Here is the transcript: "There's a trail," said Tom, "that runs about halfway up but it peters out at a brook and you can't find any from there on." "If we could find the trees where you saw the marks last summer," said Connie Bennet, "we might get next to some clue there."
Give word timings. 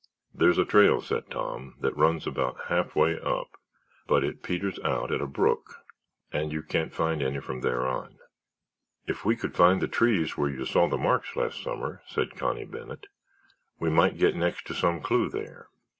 "There's 0.33 0.57
a 0.57 0.65
trail," 0.65 0.99
said 1.01 1.29
Tom, 1.29 1.75
"that 1.81 1.95
runs 1.95 2.25
about 2.25 2.69
halfway 2.69 3.19
up 3.19 3.55
but 4.07 4.23
it 4.23 4.41
peters 4.41 4.79
out 4.83 5.11
at 5.11 5.21
a 5.21 5.27
brook 5.27 5.75
and 6.33 6.51
you 6.51 6.63
can't 6.63 6.91
find 6.91 7.21
any 7.21 7.39
from 7.39 7.61
there 7.61 7.85
on." 7.85 8.17
"If 9.05 9.25
we 9.25 9.35
could 9.35 9.53
find 9.55 9.79
the 9.79 9.87
trees 9.87 10.35
where 10.35 10.49
you 10.49 10.65
saw 10.65 10.87
the 10.87 10.97
marks 10.97 11.35
last 11.35 11.61
summer," 11.61 12.01
said 12.07 12.35
Connie 12.35 12.65
Bennet, 12.65 13.05
"we 13.77 13.91
might 13.91 14.17
get 14.17 14.35
next 14.35 14.65
to 14.65 14.73
some 14.73 15.01
clue 15.03 15.29
there." 15.29 15.67